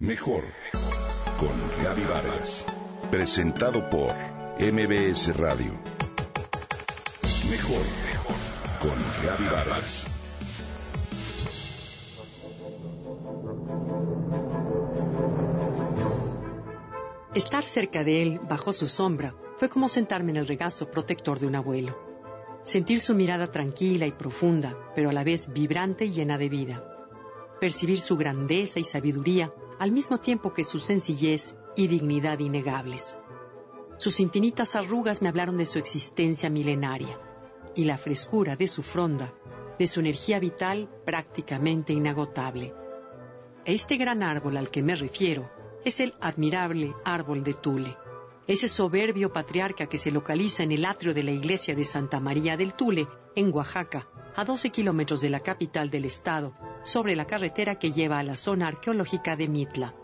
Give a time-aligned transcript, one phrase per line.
[0.00, 0.44] Mejor
[1.40, 2.64] con Gaby Vargas.
[3.10, 4.14] Presentado por
[4.60, 5.72] MBS Radio.
[7.50, 7.82] Mejor
[8.80, 10.06] con Gaby Vargas.
[17.34, 21.48] Estar cerca de él, bajo su sombra, fue como sentarme en el regazo protector de
[21.48, 21.98] un abuelo.
[22.62, 26.84] Sentir su mirada tranquila y profunda, pero a la vez vibrante y llena de vida.
[27.60, 33.16] Percibir su grandeza y sabiduría al mismo tiempo que su sencillez y dignidad innegables.
[33.98, 37.18] Sus infinitas arrugas me hablaron de su existencia milenaria
[37.74, 39.32] y la frescura de su fronda,
[39.78, 42.74] de su energía vital prácticamente inagotable.
[43.64, 45.50] Este gran árbol al que me refiero
[45.84, 47.96] es el admirable árbol de Tule,
[48.48, 52.56] ese soberbio patriarca que se localiza en el atrio de la iglesia de Santa María
[52.56, 53.06] del Tule,
[53.36, 58.18] en Oaxaca, a 12 kilómetros de la capital del estado, sobre la carretera que lleva
[58.18, 59.94] a la zona arqueológica de Mitla.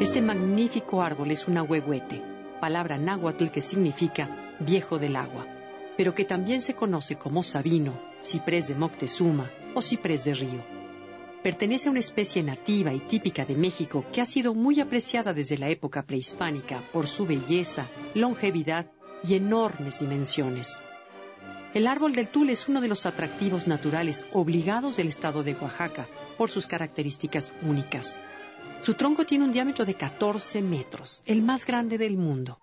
[0.00, 2.20] Este magnífico árbol es un ahuehuete,
[2.60, 5.46] palabra náhuatl que significa viejo del agua,
[5.96, 10.77] pero que también se conoce como sabino, ciprés de Moctezuma o ciprés de río
[11.42, 15.58] pertenece a una especie nativa y típica de México que ha sido muy apreciada desde
[15.58, 18.90] la época prehispánica por su belleza, longevidad
[19.24, 20.80] y enormes dimensiones.
[21.74, 26.08] El árbol del tul es uno de los atractivos naturales obligados del estado de Oaxaca
[26.38, 28.18] por sus características únicas.
[28.80, 32.58] Su tronco tiene un diámetro de 14 metros, el más grande del mundo,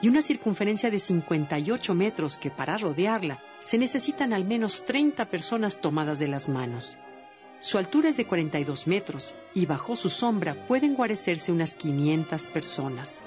[0.00, 5.80] y una circunferencia de 58 metros que para rodearla se necesitan al menos 30 personas
[5.80, 6.96] tomadas de las manos.
[7.58, 13.24] Su altura es de 42 metros y bajo su sombra pueden guarecerse unas 500 personas.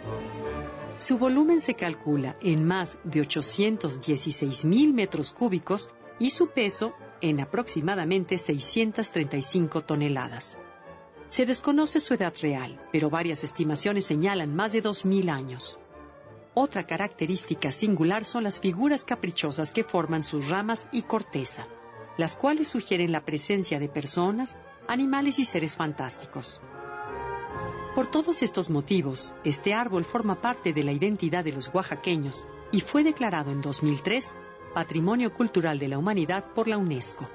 [0.97, 7.39] Su volumen se calcula en más de 816 mil metros cúbicos y su peso en
[7.39, 10.59] aproximadamente 635 toneladas.
[11.27, 15.80] Se desconoce su edad real, pero varias estimaciones señalan más de 2.000 años.
[16.53, 21.67] Otra característica singular son las figuras caprichosas que forman sus ramas y corteza
[22.19, 24.59] las cuales sugieren la presencia de personas,
[24.89, 26.59] animales y seres fantásticos.
[27.95, 32.81] Por todos estos motivos, este árbol forma parte de la identidad de los oaxaqueños y
[32.81, 34.35] fue declarado en 2003
[34.73, 37.25] Patrimonio Cultural de la Humanidad por la UNESCO.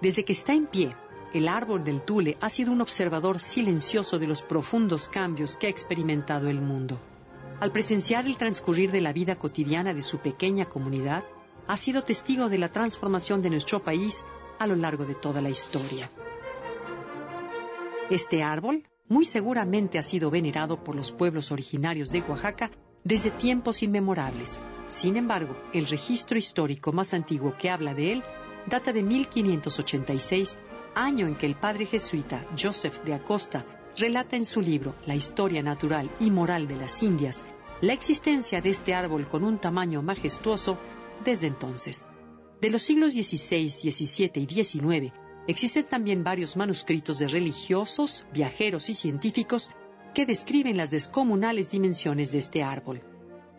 [0.00, 0.96] Desde que está en pie,
[1.32, 5.70] el árbol del Tule ha sido un observador silencioso de los profundos cambios que ha
[5.70, 6.98] experimentado el mundo.
[7.60, 11.22] Al presenciar el transcurrir de la vida cotidiana de su pequeña comunidad,
[11.66, 14.24] ha sido testigo de la transformación de nuestro país
[14.58, 16.10] a lo largo de toda la historia.
[18.10, 22.70] Este árbol muy seguramente ha sido venerado por los pueblos originarios de Oaxaca
[23.04, 24.60] desde tiempos inmemorables.
[24.86, 28.22] Sin embargo, el registro histórico más antiguo que habla de él
[28.66, 30.56] data de 1586,
[30.94, 33.64] año en que el padre jesuita Joseph de Acosta
[33.96, 37.44] relata en su libro La historia natural y moral de las Indias
[37.82, 40.78] la existencia de este árbol con un tamaño majestuoso
[41.24, 42.08] desde entonces.
[42.60, 45.12] De los siglos XVI, XVII y XIX,
[45.46, 49.70] existen también varios manuscritos de religiosos, viajeros y científicos
[50.14, 53.00] que describen las descomunales dimensiones de este árbol.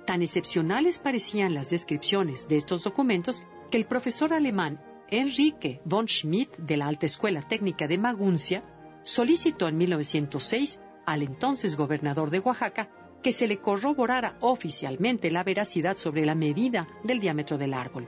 [0.06, 6.56] Tan excepcionales parecían las descripciones de estos documentos que el profesor alemán Enrique von Schmidt
[6.58, 8.64] de la Alta Escuela Técnica de Maguncia
[9.03, 12.90] solicitó en 1906 al entonces gobernador de Oaxaca
[13.23, 18.06] que se le corroborara oficialmente la veracidad sobre la medida del diámetro del árbol.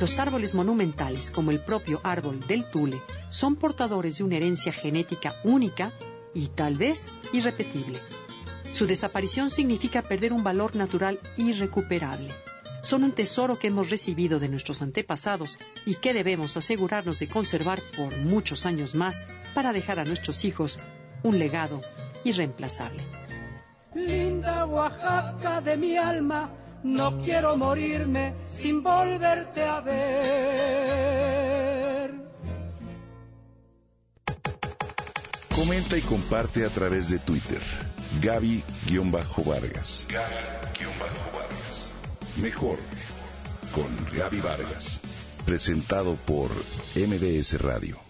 [0.00, 5.34] Los árboles monumentales, como el propio árbol del Tule, son portadores de una herencia genética
[5.44, 5.92] única
[6.34, 7.98] y tal vez irrepetible.
[8.72, 12.30] Su desaparición significa perder un valor natural irrecuperable.
[12.82, 17.82] Son un tesoro que hemos recibido de nuestros antepasados y que debemos asegurarnos de conservar
[17.96, 20.78] por muchos años más para dejar a nuestros hijos
[21.22, 21.82] un legado
[22.24, 23.02] irreemplazable.
[23.94, 26.50] Linda Oaxaca de mi alma,
[26.82, 31.08] no quiero morirme sin volverte a ver.
[35.54, 37.60] Comenta y comparte a través de Twitter.
[38.22, 40.06] Gaby-Vargas.
[40.08, 41.92] Gaby-Vargas.
[42.40, 42.78] Mejor
[43.72, 45.00] con Gaby Vargas.
[45.44, 46.50] Presentado por
[46.94, 48.07] MBS Radio.